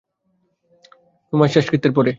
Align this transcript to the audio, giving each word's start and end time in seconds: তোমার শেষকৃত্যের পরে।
তোমার 1.33 1.49
শেষকৃত্যের 1.49 1.93
পরে। 1.93 2.09